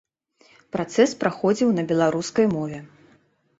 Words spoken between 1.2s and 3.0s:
праходзіў на беларускай мове.